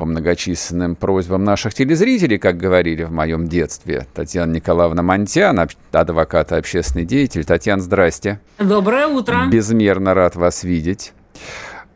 [0.00, 4.06] по многочисленным просьбам наших телезрителей, как говорили в моем детстве.
[4.14, 7.44] Татьяна Николаевна Монтян, адвокат и общественный деятель.
[7.44, 8.40] Татьяна, здрасте.
[8.58, 9.42] Доброе утро.
[9.50, 11.12] Безмерно рад вас видеть.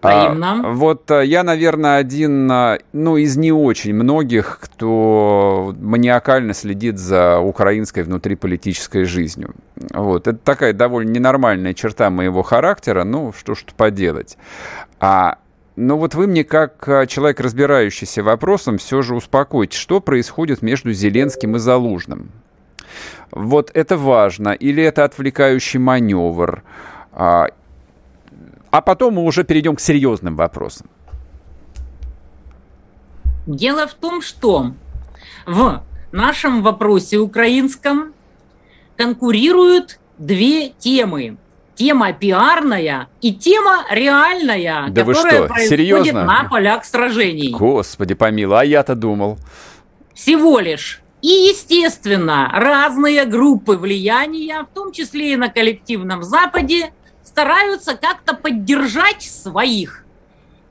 [0.03, 0.61] Взаимно.
[0.63, 6.99] А, вот а, я, наверное, один а, ну, из не очень многих, кто маниакально следит
[6.99, 9.55] за украинской внутриполитической жизнью.
[9.95, 10.29] Вот.
[10.29, 14.37] Это такая довольно ненормальная черта моего характера, ну, что ж поделать.
[15.01, 15.39] А
[15.77, 20.93] но вот вы мне, как а, человек, разбирающийся вопросом, все же успокойте, что происходит между
[20.93, 22.31] Зеленским и Залужным?
[23.33, 26.63] Вот это важно, или это отвлекающий маневр?
[27.13, 27.49] А,
[28.71, 30.89] а потом мы уже перейдем к серьезным вопросам.
[33.47, 34.73] Дело в том, что
[35.45, 35.83] в
[36.13, 38.15] нашем вопросе украинском
[38.97, 41.37] конкурируют две темы
[41.75, 46.25] тема пиарная и тема реальная, да которая происходит Серьезно?
[46.25, 47.51] на полях сражений.
[47.51, 49.39] Господи помилуй, а я-то думал.
[50.15, 51.01] Всего лишь.
[51.23, 59.23] И, естественно, разные группы влияния, в том числе и на коллективном Западе, стараются как-то поддержать
[59.23, 60.04] своих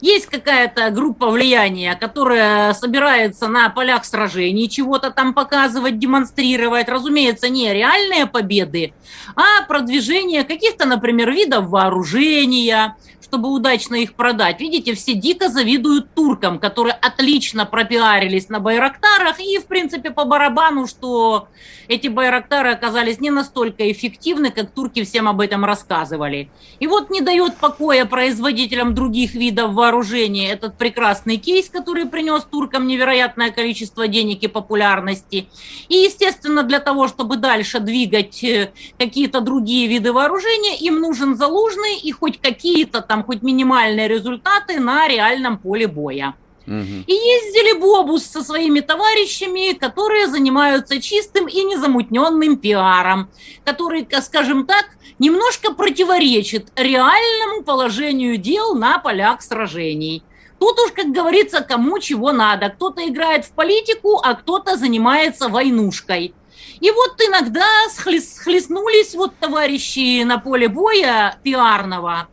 [0.03, 6.89] есть какая-то группа влияния, которая собирается на полях сражений чего-то там показывать, демонстрировать.
[6.89, 8.93] Разумеется, не реальные победы,
[9.37, 12.97] а продвижение каких-то, например, видов вооружения,
[13.33, 14.59] чтобы удачно их продать.
[14.59, 20.85] Видите, все дико завидуют туркам, которые отлично пропиарились на Байрактарах, и, в принципе, по барабану,
[20.85, 21.47] что
[21.87, 26.51] эти Байрактары оказались не настолько эффективны, как турки всем об этом рассказывали.
[26.79, 32.85] И вот не дает покоя производителям других видов вооружения этот прекрасный кейс, который принес туркам
[32.85, 35.47] невероятное количество денег и популярности.
[35.89, 41.97] И, естественно, для того, чтобы дальше двигать э, какие-то другие виды вооружения, им нужен залужный
[41.97, 46.35] и хоть какие-то там хоть минимальные результаты на реальном поле боя.
[46.65, 47.03] Угу.
[47.07, 53.29] И ездили Бобус со своими товарищами, которые занимаются чистым и незамутненным пиаром,
[53.65, 54.85] который, скажем так,
[55.19, 60.23] немножко противоречит реальному положению дел на полях сражений.
[60.59, 62.69] Тут уж, как говорится, кому чего надо.
[62.69, 66.33] Кто-то играет в политику, а кто-то занимается войнушкой.
[66.79, 72.29] И вот иногда схлестнулись вот товарищи на поле боя пиарного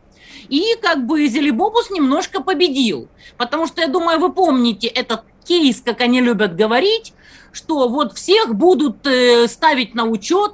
[0.51, 3.07] и как бы Зелебобус немножко победил.
[3.37, 7.13] Потому что, я думаю, вы помните этот кейс, как они любят говорить,
[7.53, 10.53] что вот всех будут э, ставить на учет,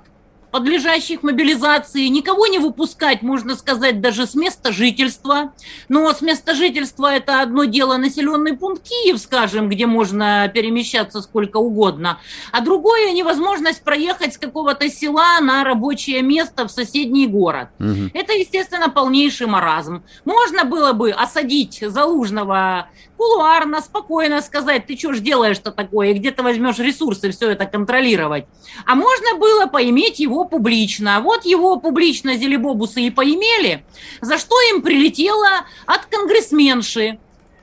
[0.57, 5.53] подлежащих мобилизации, никого не выпускать, можно сказать, даже с места жительства.
[5.88, 11.57] Но с места жительства это одно дело населенный пункт Киев, скажем, где можно перемещаться сколько
[11.57, 12.18] угодно,
[12.51, 17.68] а другое невозможность проехать с какого-то села на рабочее место в соседний город.
[17.79, 18.09] Угу.
[18.16, 20.01] Это, естественно, полнейший маразм.
[20.25, 26.31] Можно было бы осадить Залужного кулуарно, спокойно сказать, ты что ж делаешь-то такое, и где
[26.31, 28.45] ты возьмешь ресурсы все это контролировать.
[28.85, 31.19] А можно было поиметь его публично.
[31.22, 33.83] Вот его публично Зелебобусы и поимели,
[34.22, 37.19] за что им прилетело от конгрессменши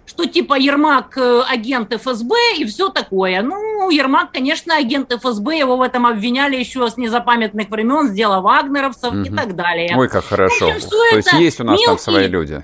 [0.06, 3.43] что типа Ермак э, агент ФСБ и все такое.
[3.43, 8.41] Ну, Ермак, конечно, агент ФСБ, его в этом обвиняли еще с незапамятных времен, с дела
[8.41, 9.22] вагнеровцев угу.
[9.22, 9.94] и так далее.
[9.97, 10.66] Ой, как хорошо.
[10.69, 11.87] общем, То есть есть у нас мелкие...
[11.87, 12.62] там свои люди.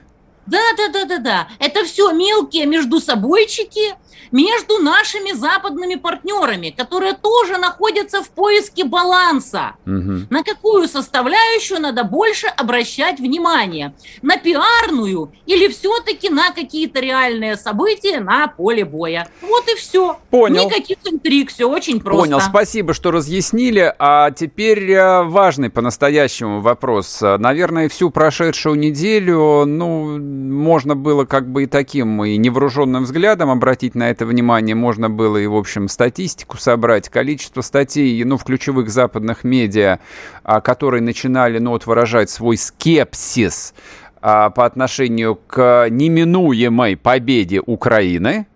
[0.51, 1.49] Да, да, да, да, да.
[1.59, 3.95] Это все мелкие между собойчики,
[4.33, 9.75] между нашими западными партнерами, которые тоже находятся в поиске баланса.
[9.87, 10.27] Угу.
[10.31, 13.95] На какую составляющую надо больше обращать внимание?
[14.23, 19.29] На пиарную или все-таки на какие-то реальные события на поле боя?
[19.41, 20.19] Вот и все.
[20.31, 20.67] Понял.
[20.67, 22.25] Никаких интриг, все очень просто.
[22.25, 23.93] Понял, спасибо, что разъяснили.
[23.99, 27.21] А теперь э, важный по-настоящему вопрос.
[27.21, 33.95] Наверное, всю прошедшую неделю, ну, можно было как бы и таким, и невооруженным взглядом обратить
[33.95, 37.09] на это внимание, можно было и, в общем, статистику собрать.
[37.09, 39.99] Количество статей, ну, в ключевых западных медиа,
[40.43, 43.75] а, которые начинали, ну, вот выражать свой скепсис
[44.23, 48.47] а, по отношению к неминуемой победе Украины,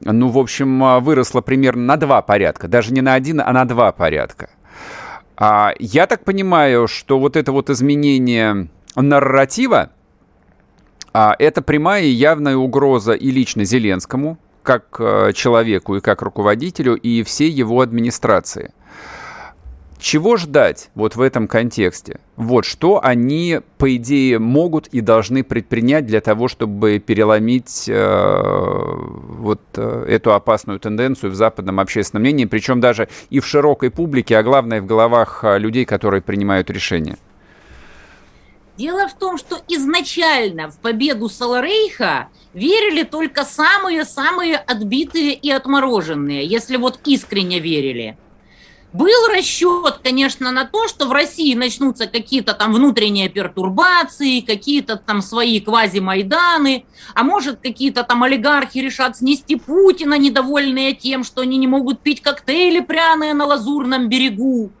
[0.00, 2.68] ну, в общем, а, выросло примерно на два порядка.
[2.68, 4.50] Даже не на один, а на два порядка.
[5.80, 9.90] Я так понимаю, что вот это вот изменение нарратива,
[11.12, 17.22] это прямая и явная угроза и лично Зеленскому, как э, человеку и как руководителю, и
[17.22, 18.72] всей его администрации.
[20.02, 22.18] Чего ждать вот в этом контексте?
[22.34, 29.60] Вот что они, по идее, могут и должны предпринять для того, чтобы переломить э, вот
[29.76, 34.42] э, эту опасную тенденцию в западном общественном мнении, причем даже и в широкой публике, а
[34.42, 37.16] главное в головах э, людей, которые принимают решения.
[38.78, 46.76] Дело в том, что изначально в победу Саларейха верили только самые-самые отбитые и отмороженные, если
[46.76, 48.16] вот искренне верили.
[48.94, 55.22] Был расчет, конечно, на то, что в России начнутся какие-то там внутренние пертурбации, какие-то там
[55.22, 56.84] свои квази-майданы,
[57.14, 62.20] а может какие-то там олигархи решат снести Путина, недовольные тем, что они не могут пить
[62.20, 64.72] коктейли пряные на Лазурном берегу.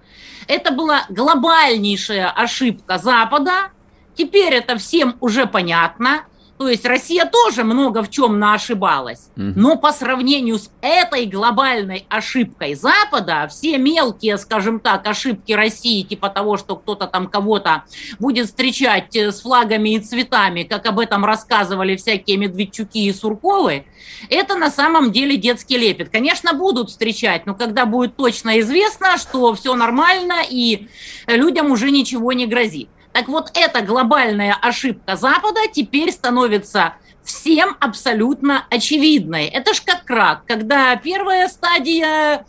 [0.46, 3.70] Это была глобальнейшая ошибка Запада.
[4.14, 6.24] Теперь это всем уже понятно.
[6.62, 9.30] То есть Россия тоже много в чем наошибалась.
[9.34, 16.28] Но по сравнению с этой глобальной ошибкой Запада, все мелкие, скажем так, ошибки России, типа
[16.28, 17.82] того, что кто-то там кого-то
[18.20, 23.84] будет встречать э, с флагами и цветами, как об этом рассказывали всякие Медведчуки и Сурковы,
[24.30, 26.10] это на самом деле детский лепет.
[26.10, 30.86] Конечно, будут встречать, но когда будет точно известно, что все нормально и
[31.26, 32.88] людям уже ничего не грозит.
[33.12, 39.46] Так вот, эта глобальная ошибка Запада теперь становится всем абсолютно очевидной.
[39.46, 42.44] Это ж как рак, когда первая стадия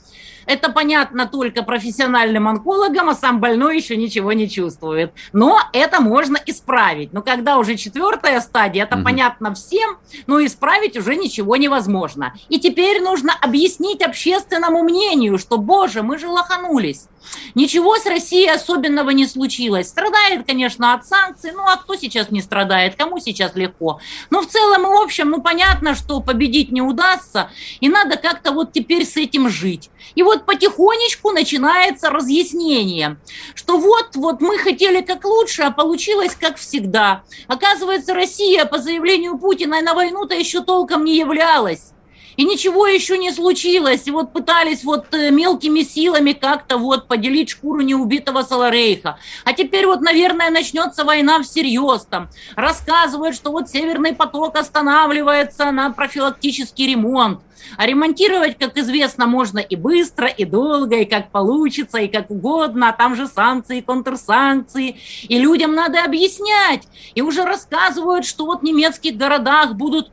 [0.45, 5.13] это понятно только профессиональным онкологам, а сам больной еще ничего не чувствует.
[5.31, 7.13] Но это можно исправить.
[7.13, 9.05] Но когда уже четвертая стадия, это угу.
[9.05, 12.33] понятно всем, но исправить уже ничего невозможно.
[12.49, 17.07] И теперь нужно объяснить общественному мнению, что, боже, мы же лоханулись.
[17.55, 19.89] Ничего с Россией особенного не случилось.
[19.89, 21.51] Страдает, конечно, от санкций.
[21.51, 22.95] Ну, а кто сейчас не страдает?
[22.95, 23.99] Кому сейчас легко?
[24.29, 27.49] Но в целом и в общем, ну, понятно, что победить не удастся.
[27.79, 29.89] И надо как-то вот теперь с этим жить.
[30.15, 33.17] И вот потихонечку начинается разъяснение,
[33.55, 37.23] что вот, вот мы хотели как лучше, а получилось как всегда.
[37.47, 41.93] Оказывается, Россия по заявлению Путина на войну-то еще толком не являлась
[42.37, 44.03] и ничего еще не случилось.
[44.05, 49.17] И вот пытались вот э, мелкими силами как-то вот поделить шкуру неубитого Саларейха.
[49.45, 52.29] А теперь вот, наверное, начнется война всерьез там.
[52.55, 57.39] Рассказывают, что вот Северный поток останавливается на профилактический ремонт.
[57.77, 62.89] А ремонтировать, как известно, можно и быстро, и долго, и как получится, и как угодно.
[62.89, 64.97] А там же санкции, контрсанкции.
[65.23, 66.83] И людям надо объяснять.
[67.15, 70.11] И уже рассказывают, что вот в немецких городах будут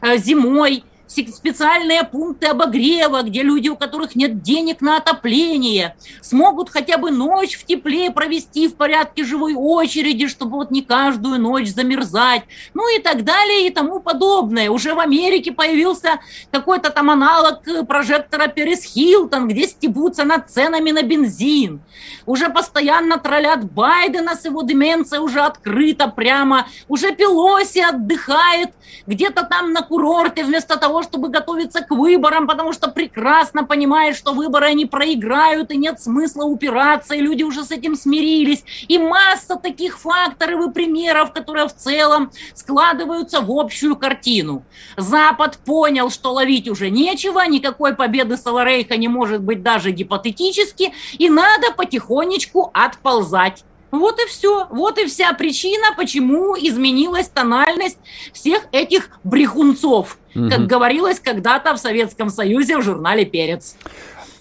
[0.00, 6.98] э, зимой специальные пункты обогрева, где люди, у которых нет денег на отопление, смогут хотя
[6.98, 12.42] бы ночь в тепле провести в порядке живой очереди, чтобы вот не каждую ночь замерзать,
[12.74, 14.70] ну и так далее и тому подобное.
[14.70, 16.20] Уже в Америке появился
[16.50, 21.80] какой-то там аналог прожектора Перес Хилтон, где стебутся над ценами на бензин.
[22.26, 26.66] Уже постоянно троллят Байдена с его деменцией уже открыто прямо.
[26.88, 28.70] Уже Пелоси отдыхает
[29.06, 34.32] где-то там на курорте вместо того, чтобы готовиться к выборам, потому что прекрасно понимает, что
[34.32, 38.64] выборы они проиграют, и нет смысла упираться, и люди уже с этим смирились.
[38.88, 44.64] И масса таких факторов и примеров, которые в целом складываются в общую картину.
[44.96, 51.28] Запад понял, что ловить уже нечего, никакой победы Саларейха не может быть даже гипотетически, и
[51.28, 53.64] надо потихонечку отползать.
[53.92, 54.66] Вот и все.
[54.70, 57.98] Вот и вся причина, почему изменилась тональность
[58.32, 60.50] всех этих брехунцов, угу.
[60.50, 63.76] как говорилось когда-то в Советском Союзе в журнале «Перец».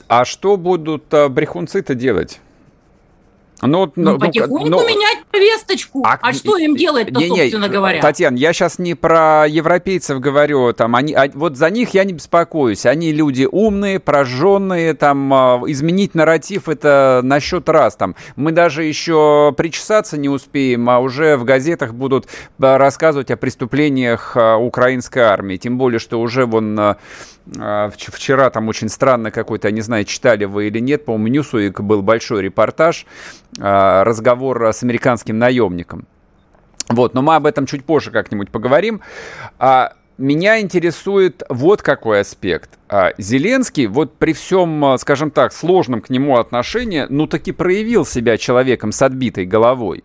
[0.07, 2.41] А что будут а, брехунцы-то делать?
[3.61, 6.03] Ну, ну, ну потихоньку ну, менять повесточку.
[6.05, 8.01] А, а что им делать-то, не, собственно не, говоря?
[8.01, 10.73] Татьяна, я сейчас не про европейцев говорю.
[10.73, 12.85] Там, они, а, вот за них я не беспокоюсь.
[12.85, 14.93] Они люди умные, прожженные.
[14.93, 17.95] Там, а, изменить нарратив это насчет раз.
[17.95, 22.27] Там, мы даже еще причесаться не успеем, а уже в газетах будут
[22.59, 25.57] а, рассказывать о преступлениях а, украинской армии.
[25.57, 26.97] Тем более, что уже вон а,
[27.93, 32.43] вчера там очень странно какой-то, не знаю, читали вы или нет, по-моему, Ньюсуик был большой
[32.43, 33.05] репортаж
[33.59, 36.07] а, разговор с американским наемником.
[36.89, 39.01] Вот, но мы об этом чуть позже как-нибудь поговорим.
[39.59, 42.77] А, меня интересует вот какой аспект.
[42.89, 48.37] А, Зеленский, вот при всем, скажем так, сложном к нему отношении, ну таки проявил себя
[48.37, 50.03] человеком с отбитой головой.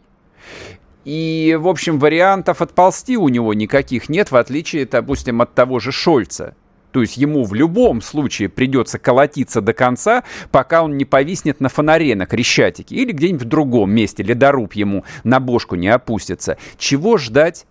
[1.05, 5.93] И, в общем, вариантов отползти у него никаких нет, в отличие, допустим, от того же
[5.93, 6.57] Шольца.
[6.97, 11.69] То есть ему в любом случае придется колотиться до конца, пока он не повиснет на
[11.69, 16.57] фонаре на Крещатике или где-нибудь в другом месте, ледоруб ему на бошку не опустится.
[16.79, 17.67] Чего ждать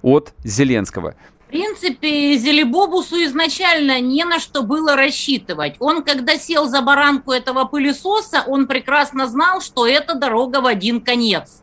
[0.00, 1.16] от Зеленского?
[1.48, 5.74] В принципе, Зелебобусу изначально не на что было рассчитывать.
[5.80, 11.00] Он, когда сел за баранку этого пылесоса, он прекрасно знал, что это дорога в один
[11.00, 11.61] конец.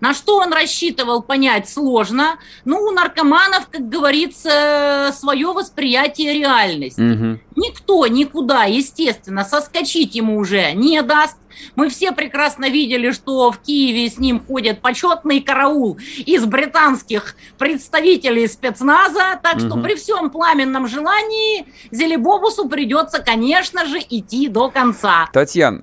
[0.00, 2.38] На что он рассчитывал, понять сложно.
[2.64, 7.00] Ну, у наркоманов, как говорится, свое восприятие реальности.
[7.00, 7.40] Угу.
[7.56, 11.36] Никто никуда, естественно, соскочить ему уже не даст.
[11.74, 18.46] Мы все прекрасно видели, что в Киеве с ним ходит почетный караул из британских представителей
[18.48, 19.66] спецназа, так угу.
[19.66, 25.28] что при всем пламенном желании Зелебобусу придется, конечно же, идти до конца.
[25.32, 25.82] Татьяна,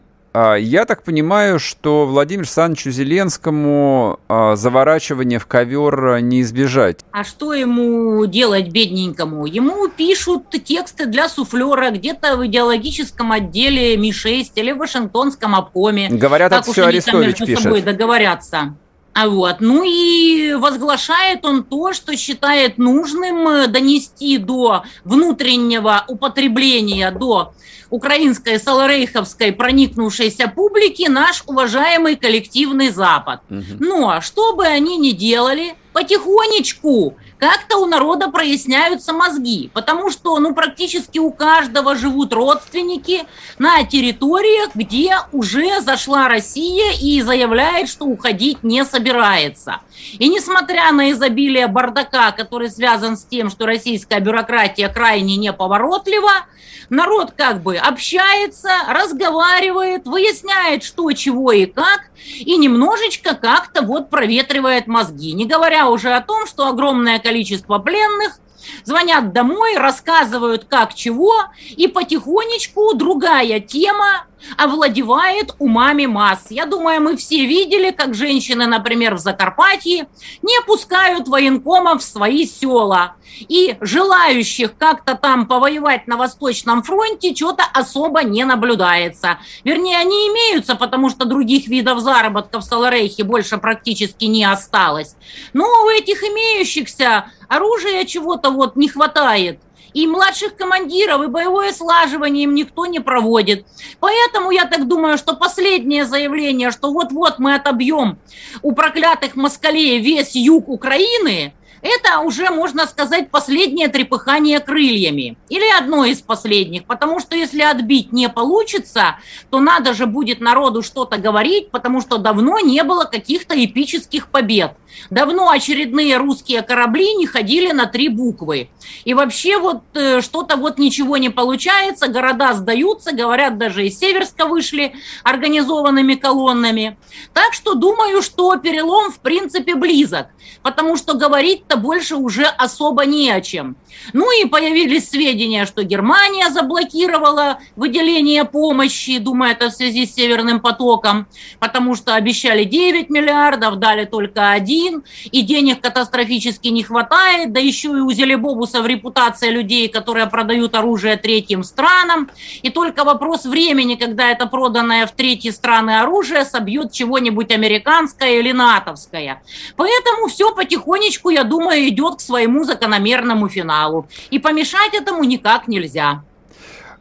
[0.60, 7.00] я так понимаю, что Владимиру Александровичу Зеленскому а, заворачивание в ковер не избежать.
[7.12, 9.46] А что ему делать, бедненькому?
[9.46, 16.10] Ему пишут тексты для суфлера где-то в идеологическом отделе Ми-6 или в Вашингтонском обкоме.
[16.10, 17.64] Говорят, это все Арестович пишет.
[17.64, 18.76] собой договорятся.
[19.18, 19.56] А вот.
[19.62, 27.52] Ну и возглашает он то, что считает нужным э, донести до внутреннего употребления, до
[27.90, 33.40] украинской саларейховской проникнувшейся публики наш уважаемый коллективный Запад.
[33.50, 33.64] Угу.
[33.80, 40.54] Но что бы они ни делали, потихонечку как-то у народа проясняются мозги, потому что ну,
[40.54, 43.24] практически у каждого живут родственники
[43.58, 49.82] на территориях, где уже зашла Россия и заявляет, что уходить не собирается.
[50.20, 56.46] И несмотря на изобилие бардака, который связан с тем, что российская бюрократия крайне неповоротлива,
[56.90, 62.02] народ как бы общается, разговаривает, выясняет, что, чего и как,
[62.40, 65.34] и немножечко как-то вот проветривает мозги.
[65.34, 68.40] Не говоря уже о том, что огромное количество пленных
[68.84, 71.34] звонят домой, рассказывают как чего,
[71.70, 74.26] и потихонечку другая тема
[74.58, 76.48] овладевает умами масс.
[76.50, 80.08] Я думаю, мы все видели, как женщины, например, в Закарпатье
[80.42, 83.16] не пускают военкомов в свои села.
[83.40, 89.40] И желающих как-то там повоевать на Восточном фронте что-то особо не наблюдается.
[89.64, 95.16] Вернее, они имеются, потому что других видов заработка в Саларейхе больше практически не осталось.
[95.54, 99.60] Но у этих имеющихся оружия чего-то вот не хватает
[99.94, 103.66] и младших командиров, и боевое слаживание им никто не проводит.
[104.00, 108.20] Поэтому я так думаю, что последнее заявление, что вот-вот мы отобьем
[108.62, 115.38] у проклятых москалей весь юг Украины, это уже, можно сказать, последнее трепыхание крыльями.
[115.50, 116.86] Или одно из последних.
[116.86, 119.18] Потому что если отбить не получится,
[119.50, 124.74] то надо же будет народу что-то говорить, потому что давно не было каких-то эпических побед.
[125.10, 128.70] Давно очередные русские корабли не ходили на три буквы.
[129.06, 134.46] И вообще вот э, что-то вот ничего не получается, города сдаются, говорят, даже из Северска
[134.46, 136.98] вышли организованными колоннами.
[137.34, 140.28] Так что думаю, что перелом в принципе близок,
[140.62, 143.76] потому что говорить-то больше уже особо не о чем.
[144.14, 150.60] Ну и появились сведения, что Германия заблокировала выделение помощи, думаю, это в связи с Северным
[150.60, 151.28] потоком,
[151.60, 154.87] потому что обещали 9 миллиардов, дали только 1,
[155.32, 161.18] и денег катастрофически не хватает, да еще и у Зелебобусов репутация людей, которые продают оружие
[161.18, 162.30] третьим странам,
[162.62, 168.52] и только вопрос времени, когда это проданное в третьи страны оружие собьет чего-нибудь американское или
[168.52, 169.42] натовское.
[169.76, 174.08] Поэтому все потихонечку, я думаю, идет к своему закономерному финалу.
[174.30, 176.24] И помешать этому никак нельзя.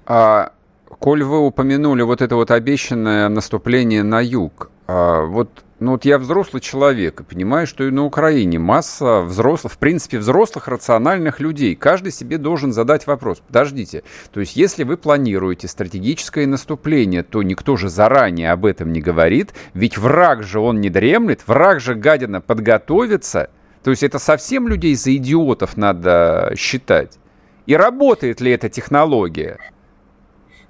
[0.06, 0.52] А,
[0.98, 6.18] коль вы упомянули вот это вот обещанное наступление на юг, а, вот ну вот я
[6.18, 11.76] взрослый человек и понимаю, что и на Украине масса взрослых, в принципе, взрослых рациональных людей.
[11.76, 13.42] Каждый себе должен задать вопрос.
[13.46, 14.02] Подождите,
[14.32, 19.52] то есть если вы планируете стратегическое наступление, то никто же заранее об этом не говорит,
[19.74, 23.50] ведь враг же он не дремлет, враг же гадина подготовится,
[23.84, 27.18] то есть это совсем людей за идиотов надо считать?
[27.66, 29.58] И работает ли эта технология?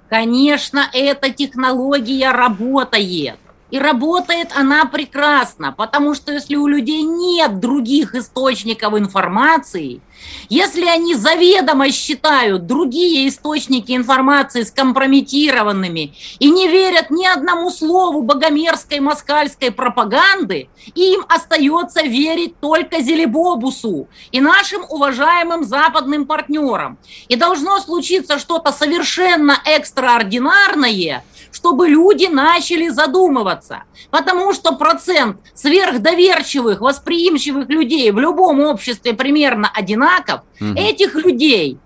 [0.09, 3.37] Конечно, эта технология работает.
[3.69, 9.99] И работает она прекрасно, потому что если у людей нет других источников информации,
[10.47, 19.01] если они заведомо считают другие источники информации скомпрометированными и не верят ни одному слову богомерзкой
[19.01, 26.97] москальской пропаганды, им остается верить только Зелебобусу и нашим уважаемым западным партнерам.
[27.27, 33.83] И должно случиться что-то совершенно экстраординарное– чтобы люди начали задумываться.
[34.09, 40.41] Потому что процент сверхдоверчивых, восприимчивых людей в любом обществе примерно одинаков.
[40.59, 40.73] Угу.
[40.75, 41.79] Этих людей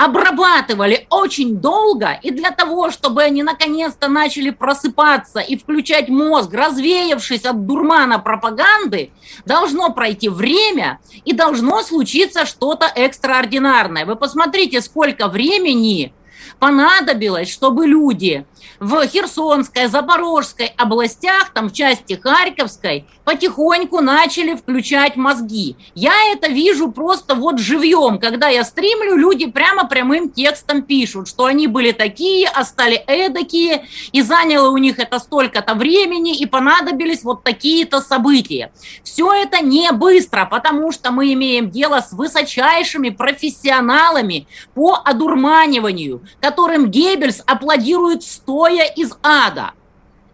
[0.00, 7.44] обрабатывали очень долго, и для того, чтобы они наконец-то начали просыпаться и включать мозг, развеявшись
[7.44, 9.10] от дурмана пропаганды,
[9.44, 14.06] должно пройти время и должно случиться что-то экстраординарное.
[14.06, 16.14] Вы посмотрите, сколько времени
[16.58, 18.46] понадобилось, чтобы люди
[18.78, 25.76] в Херсонской, Запорожской областях, там в части Харьковской, потихоньку начали включать мозги.
[25.94, 28.18] Я это вижу просто вот живьем.
[28.18, 33.86] Когда я стримлю, люди прямо прямым текстом пишут, что они были такие, а стали эдакие,
[34.12, 38.72] и заняло у них это столько-то времени, и понадобились вот такие-то события.
[39.04, 46.90] Все это не быстро, потому что мы имеем дело с высочайшими профессионалами по одурманиванию, которым
[46.90, 49.74] Геббельс аплодирует стоя из ада.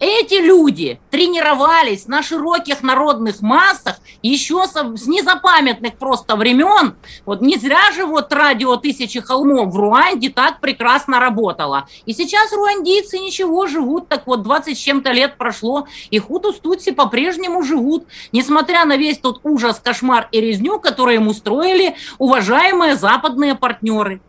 [0.00, 6.96] Эти люди тренировались на широких народных массах еще с незапамятных просто времен.
[7.26, 11.88] Вот не зря же вот радио «Тысячи холмов» в Руанде так прекрасно работало.
[12.06, 17.62] И сейчас руандийцы ничего живут, так вот 20 с чем-то лет прошло, и хуту-стутси по-прежнему
[17.62, 24.22] живут, несмотря на весь тот ужас, кошмар и резню, которые им устроили уважаемые западные партнеры.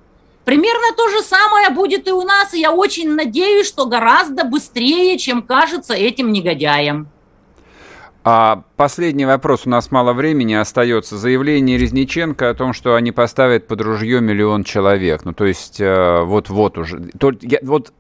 [0.48, 5.18] Примерно то же самое будет и у нас, и я очень надеюсь, что гораздо быстрее,
[5.18, 7.10] чем кажется этим негодяям.
[8.24, 11.18] А последний вопрос, у нас мало времени остается.
[11.18, 15.26] Заявление Резниченко о том, что они поставят под ружье миллион человек.
[15.26, 17.10] Ну, то есть, э, вот-вот уже.
[17.20, 17.92] То, я, вот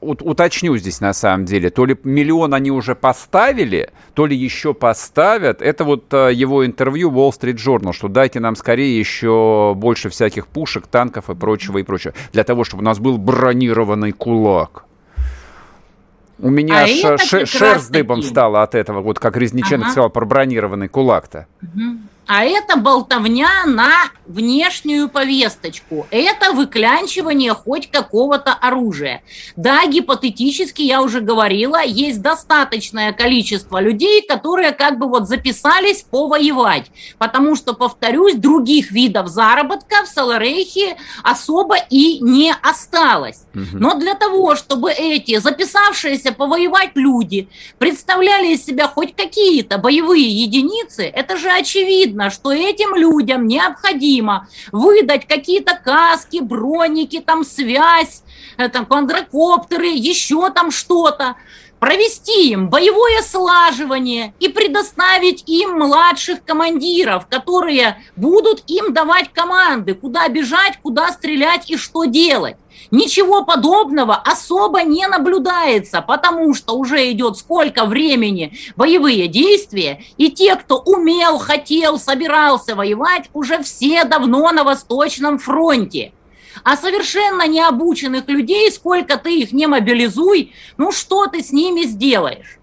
[0.00, 1.70] уточню здесь на самом деле.
[1.70, 5.62] То ли миллион они уже поставили, то ли еще поставят.
[5.62, 10.46] Это вот э, его интервью Wall Street Journal, что дайте нам скорее еще больше всяких
[10.46, 12.14] пушек, танков и прочего, и прочего.
[12.32, 14.84] Для того, чтобы у нас был бронированный кулак.
[16.38, 19.90] У меня а ш- ш- шерсть дыбом стала от этого, вот как Резниченко ага.
[19.90, 21.46] сказал про бронированный кулак-то.
[21.62, 21.98] Угу.
[22.26, 23.92] А это болтовня на
[24.26, 26.06] внешнюю повесточку.
[26.10, 29.22] Это выклянчивание хоть какого-то оружия.
[29.54, 36.86] Да, гипотетически, я уже говорила, есть достаточное количество людей, которые как бы вот записались повоевать.
[37.18, 43.44] Потому что, повторюсь, других видов заработка в Саларейхе особо и не осталось.
[43.54, 51.04] Но для того, чтобы эти записавшиеся повоевать люди представляли из себя хоть какие-то боевые единицы,
[51.04, 58.22] это же очевидно очевидно, что этим людям необходимо выдать какие-то каски, броники, там связь,
[58.56, 61.36] э, там квадрокоптеры, еще там что-то,
[61.78, 70.28] провести им боевое слаживание и предоставить им младших командиров, которые будут им давать команды, куда
[70.28, 72.56] бежать, куда стрелять и что делать.
[72.90, 80.56] Ничего подобного особо не наблюдается, потому что уже идет сколько времени боевые действия, и те,
[80.56, 86.12] кто умел, хотел, собирался воевать, уже все давно на Восточном фронте.
[86.62, 92.55] А совершенно необученных людей, сколько ты их не мобилизуй, ну что ты с ними сделаешь?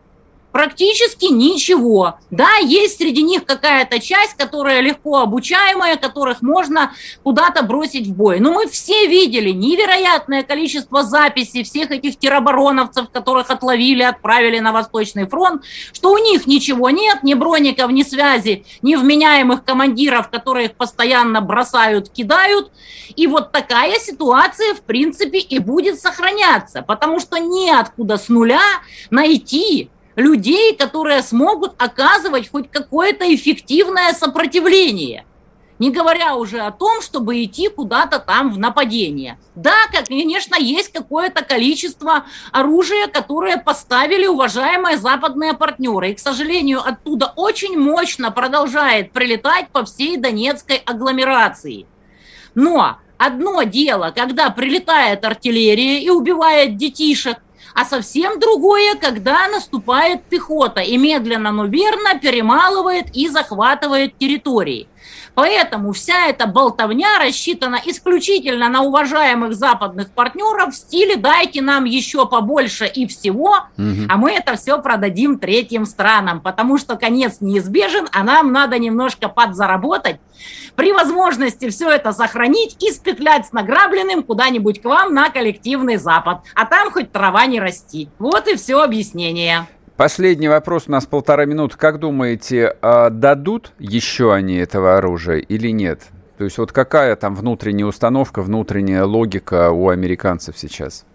[0.53, 2.19] Практически ничего.
[2.29, 8.39] Да, есть среди них какая-то часть, которая легко обучаемая, которых можно куда-то бросить в бой.
[8.39, 15.27] Но мы все видели невероятное количество записей всех этих теробороновцев, которых отловили, отправили на Восточный
[15.27, 20.75] фронт, что у них ничего нет, ни броников, ни связи, ни вменяемых командиров, которые их
[20.75, 22.71] постоянно бросают, кидают.
[23.15, 28.61] И вот такая ситуация, в принципе, и будет сохраняться, потому что неоткуда с нуля
[29.09, 35.26] найти людей, которые смогут оказывать хоть какое-то эффективное сопротивление.
[35.80, 39.39] Не говоря уже о том, чтобы идти куда-то там в нападение.
[39.56, 39.76] Да,
[40.08, 46.12] конечно, есть какое-то количество оружия, которое поставили уважаемые западные партнеры.
[46.12, 51.88] И, к сожалению, оттуда очень мощно продолжает прилетать по всей Донецкой агломерации.
[52.56, 57.39] Но одно дело, когда прилетает артиллерия и убивает детишек,
[57.73, 64.88] а совсем другое, когда наступает пехота и медленно, но верно перемалывает и захватывает территории.
[65.35, 72.27] Поэтому вся эта болтовня рассчитана исключительно на уважаемых западных партнеров в стиле «дайте нам еще
[72.27, 74.07] побольше и всего, угу.
[74.09, 79.29] а мы это все продадим третьим странам, потому что конец неизбежен, а нам надо немножко
[79.29, 80.17] подзаработать,
[80.75, 86.39] при возможности все это сохранить и спетлять с награбленным куда-нибудь к вам на коллективный Запад,
[86.55, 88.09] а там хоть трава не расти.
[88.19, 89.67] Вот и все объяснение.
[89.97, 91.77] Последний вопрос, у нас полтора минуты.
[91.77, 96.01] Как думаете, а дадут еще они этого оружия или нет?
[96.39, 101.06] То есть вот какая там внутренняя установка, внутренняя логика у американцев сейчас?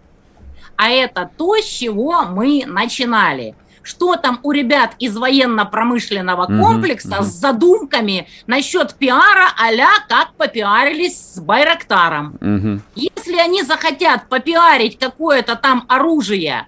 [0.77, 3.53] А это то, с чего мы начинали.
[3.81, 9.71] Что там у ребят из военно-промышленного комплекса uh-huh, с задумками насчет пиара а
[10.07, 12.37] как попиарились с Байрактаром.
[12.39, 16.67] uh Если они захотят попиарить какое-то там оружие,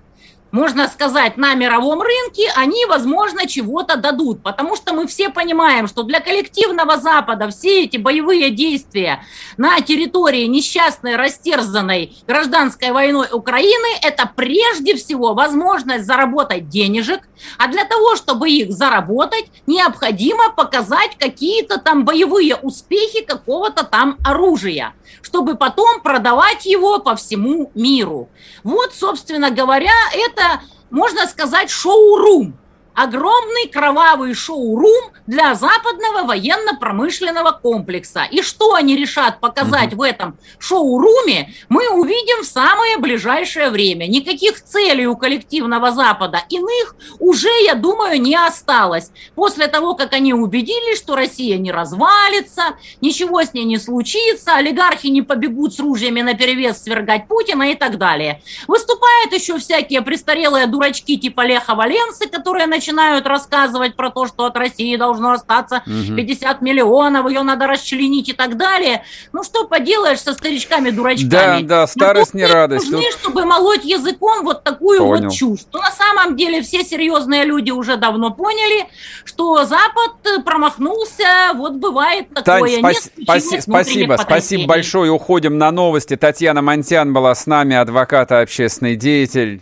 [0.52, 4.44] можно сказать, на мировом рынке, они, возможно, чего-то дадут.
[4.44, 9.24] Потому что мы все понимаем, что для коллективного Запада все эти боевые действия
[9.58, 17.22] на территории несчастной, растерзанной гражданской войной Украины, это прежде всего возможность заработать денежек,
[17.58, 24.94] а для того, чтобы их заработать, необходимо показать какие-то там боевые успехи какого-то там оружия,
[25.22, 28.30] чтобы потом продавать его по всему миру.
[28.64, 30.41] Вот, собственно говоря, это,
[30.90, 32.56] можно сказать, шоу-рум
[32.94, 38.24] огромный кровавый шоу-рум для западного военно-промышленного комплекса.
[38.30, 40.02] И что они решат показать угу.
[40.02, 44.08] в этом шоу-руме, мы увидим в самое ближайшее время.
[44.08, 49.12] Никаких целей у коллективного Запада иных уже, я думаю, не осталось.
[49.36, 55.08] После того, как они убедились, что Россия не развалится, ничего с ней не случится, олигархи
[55.08, 58.42] не побегут с ружьями на перевес свергать Путина и так далее.
[58.68, 64.46] Выступают еще всякие престарелые дурачки типа Леха Валенсы, которые начинают начинают рассказывать про то, что
[64.46, 66.16] от России должно остаться угу.
[66.16, 69.04] 50 миллионов, ее надо расчленить и так далее.
[69.34, 71.30] Ну что поделаешь со старичками-дурачками?
[71.30, 72.90] Да, да, старость не радость.
[72.90, 73.20] Нужны, Тут...
[73.20, 75.26] чтобы молоть языком вот такую Понял.
[75.26, 75.60] вот чушь.
[75.72, 78.88] Но на самом деле все серьезные люди уже давно поняли,
[79.24, 82.82] что Запад промахнулся, вот бывает такое.
[82.82, 85.12] Тань, спаси, спасибо, спасибо большое.
[85.12, 86.16] Уходим на новости.
[86.16, 89.62] Татьяна Монтян была с нами, адвокат и общественный деятель.